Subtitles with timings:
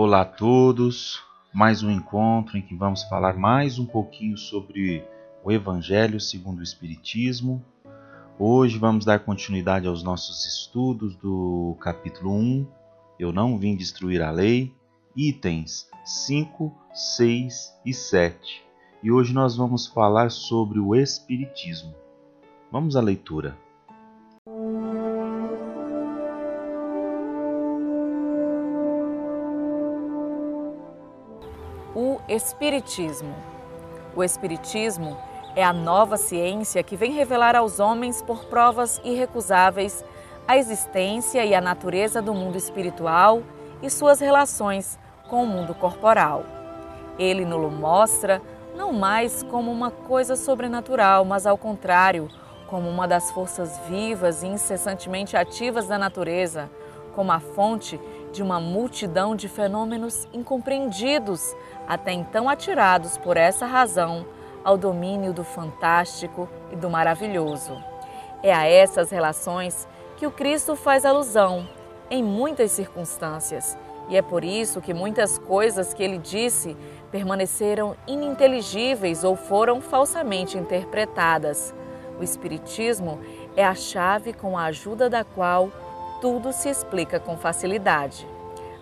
[0.00, 1.20] Olá a todos,
[1.52, 5.04] mais um encontro em que vamos falar mais um pouquinho sobre
[5.42, 7.60] o Evangelho segundo o Espiritismo.
[8.38, 12.64] Hoje vamos dar continuidade aos nossos estudos do capítulo 1,
[13.18, 14.72] Eu Não Vim Destruir a Lei,
[15.16, 18.62] itens 5, 6 e 7.
[19.02, 21.92] E hoje nós vamos falar sobre o Espiritismo.
[22.70, 23.58] Vamos à leitura.
[32.28, 33.34] Espiritismo.
[34.14, 35.16] O Espiritismo
[35.56, 40.04] é a nova ciência que vem revelar aos homens, por provas irrecusáveis,
[40.46, 43.42] a existência e a natureza do mundo espiritual
[43.82, 44.98] e suas relações
[45.30, 46.44] com o mundo corporal.
[47.18, 48.42] Ele nos mostra
[48.76, 52.28] não mais como uma coisa sobrenatural, mas ao contrário,
[52.66, 56.68] como uma das forças vivas e incessantemente ativas da natureza,
[57.14, 57.98] como a fonte
[58.32, 61.54] de uma multidão de fenômenos incompreendidos,
[61.86, 64.26] até então atirados por essa razão
[64.64, 67.76] ao domínio do fantástico e do maravilhoso.
[68.42, 71.66] É a essas relações que o Cristo faz alusão
[72.10, 73.76] em muitas circunstâncias,
[74.08, 76.76] e é por isso que muitas coisas que ele disse
[77.10, 81.74] permaneceram ininteligíveis ou foram falsamente interpretadas.
[82.18, 83.20] O Espiritismo
[83.56, 85.70] é a chave com a ajuda da qual
[86.20, 88.26] tudo se explica com facilidade.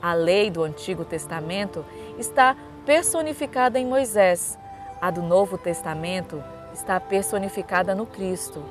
[0.00, 1.84] A lei do Antigo Testamento
[2.18, 4.58] está personificada em Moisés.
[5.00, 8.62] A do Novo Testamento está personificada no Cristo.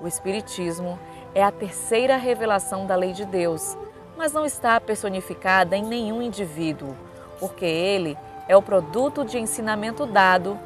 [0.00, 0.98] O Espiritismo
[1.34, 3.76] é a terceira revelação da lei de Deus,
[4.16, 6.96] mas não está personificada em nenhum indivíduo,
[7.38, 8.16] porque ele
[8.48, 10.58] é o produto de ensinamento dado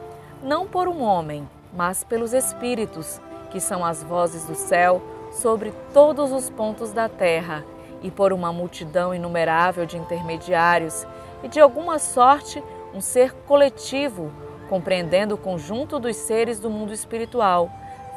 [0.42, 5.02] não por um homem, mas pelos Espíritos, que são as vozes do céu
[5.34, 7.64] sobre todos os pontos da terra
[8.02, 11.06] e por uma multidão inumerável de intermediários
[11.42, 12.62] e de alguma sorte
[12.94, 14.30] um ser coletivo,
[14.68, 17.70] compreendendo o conjunto dos seres do mundo espiritual,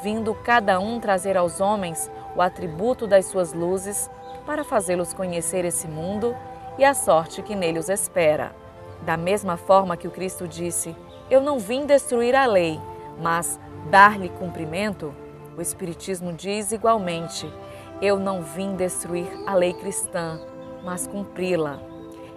[0.03, 4.09] vindo cada um trazer aos homens o atributo das suas luzes
[4.45, 6.35] para fazê-los conhecer esse mundo
[6.77, 8.53] e a sorte que nele os espera.
[9.01, 10.95] Da mesma forma que o Cristo disse:
[11.29, 12.79] Eu não vim destruir a lei,
[13.21, 13.59] mas
[13.89, 15.13] dar-lhe cumprimento,
[15.57, 17.51] o Espiritismo diz igualmente:
[17.99, 20.39] Eu não vim destruir a lei cristã,
[20.83, 21.79] mas cumpri-la.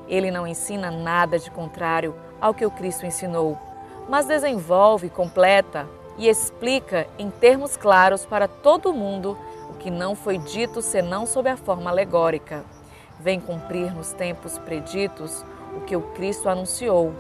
[0.08, 3.58] Ele não ensina nada de contrário ao que o Cristo ensinou,
[4.08, 5.86] mas desenvolve, completa
[6.16, 9.38] e explica em termos claros para todo mundo
[9.68, 12.64] o que não foi dito senão sob a forma alegórica.
[13.20, 15.44] Vem cumprir nos tempos preditos
[15.76, 17.12] o que o Cristo anunciou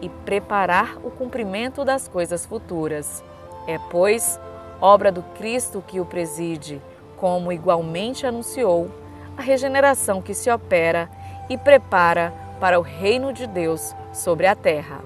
[0.00, 3.22] e preparar o cumprimento das coisas futuras.
[3.66, 4.40] É, pois,
[4.80, 6.80] obra do Cristo que o preside,
[7.16, 8.90] como igualmente anunciou,
[9.36, 11.10] a regeneração que se opera
[11.48, 15.02] e prepara para o reino de Deus sobre a terra.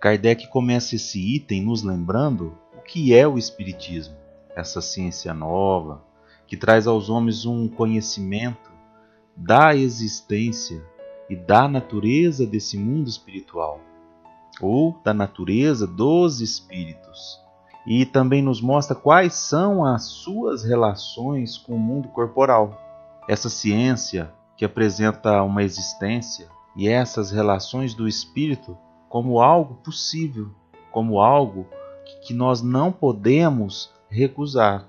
[0.00, 4.16] Kardec começa esse item nos lembrando o que é o Espiritismo,
[4.56, 6.02] essa ciência nova
[6.44, 8.71] que traz aos homens um conhecimento
[9.36, 10.82] da existência
[11.28, 13.80] e da natureza desse mundo espiritual,
[14.60, 17.40] ou da natureza dos espíritos.
[17.86, 22.80] E também nos mostra quais são as suas relações com o mundo corporal.
[23.28, 28.76] Essa ciência que apresenta uma existência e essas relações do espírito
[29.08, 30.50] como algo possível,
[30.90, 31.66] como algo
[32.22, 34.86] que nós não podemos recusar.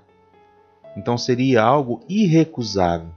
[0.96, 3.10] Então seria algo irrecusável.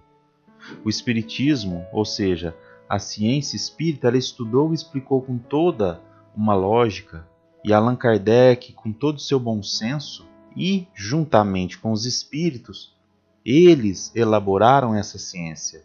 [0.83, 2.55] O Espiritismo, ou seja,
[2.89, 6.01] a ciência espírita, ela estudou e explicou com toda
[6.35, 7.27] uma lógica,
[7.63, 12.95] e Allan Kardec, com todo o seu bom senso, e juntamente com os espíritos,
[13.45, 15.83] eles elaboraram essa ciência.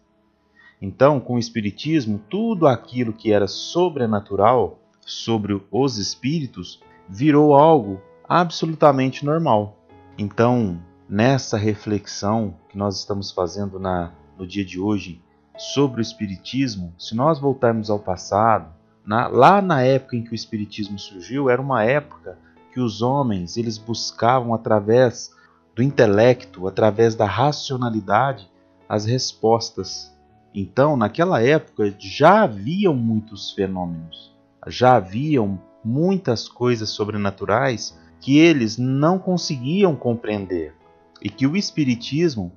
[0.80, 9.24] Então, com o Espiritismo, tudo aquilo que era sobrenatural sobre os espíritos virou algo absolutamente
[9.24, 9.78] normal.
[10.18, 14.12] Então, nessa reflexão que nós estamos fazendo na
[14.42, 15.22] no dia de hoje
[15.56, 18.74] sobre o Espiritismo, se nós voltarmos ao passado,
[19.06, 22.36] na, lá na época em que o Espiritismo surgiu, era uma época
[22.72, 25.32] que os homens eles buscavam através
[25.76, 28.50] do intelecto, através da racionalidade,
[28.88, 30.12] as respostas.
[30.52, 34.34] Então, naquela época já haviam muitos fenômenos,
[34.66, 40.74] já haviam muitas coisas sobrenaturais que eles não conseguiam compreender
[41.20, 42.50] e que o Espiritismo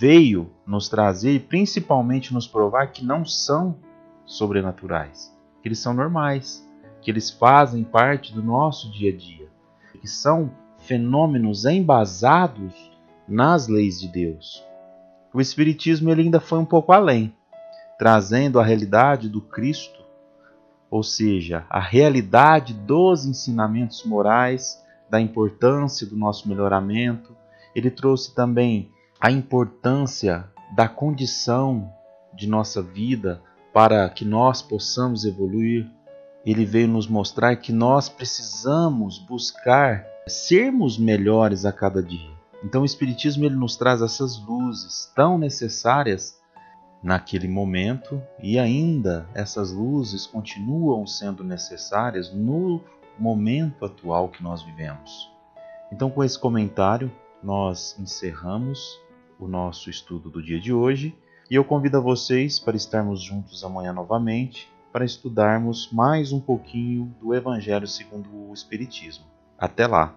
[0.00, 3.76] veio nos trazer e principalmente nos provar que não são
[4.24, 5.30] sobrenaturais,
[5.60, 6.66] que eles são normais,
[7.02, 9.46] que eles fazem parte do nosso dia a dia,
[10.00, 12.72] que são fenômenos embasados
[13.28, 14.64] nas leis de Deus.
[15.34, 17.34] O Espiritismo ele ainda foi um pouco além,
[17.98, 20.00] trazendo a realidade do Cristo,
[20.90, 27.36] ou seja, a realidade dos ensinamentos morais, da importância do nosso melhoramento.
[27.74, 28.90] Ele trouxe também
[29.20, 31.92] a importância da condição
[32.32, 35.86] de nossa vida para que nós possamos evoluir.
[36.46, 42.30] Ele veio nos mostrar que nós precisamos buscar sermos melhores a cada dia.
[42.64, 46.40] Então o espiritismo ele nos traz essas luzes tão necessárias
[47.02, 52.82] naquele momento e ainda essas luzes continuam sendo necessárias no
[53.18, 55.30] momento atual que nós vivemos.
[55.92, 57.12] Então com esse comentário
[57.42, 58.98] nós encerramos
[59.40, 61.16] o nosso estudo do dia de hoje
[61.50, 67.14] e eu convido a vocês para estarmos juntos amanhã novamente para estudarmos mais um pouquinho
[67.20, 69.24] do Evangelho segundo o Espiritismo.
[69.58, 70.14] Até lá!